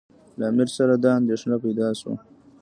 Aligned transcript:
له 0.37 0.43
امیر 0.51 0.69
سره 0.77 0.93
دا 1.03 1.11
اندېښنه 1.21 1.55
پیدا 1.65 1.87
شوه. 1.99 2.15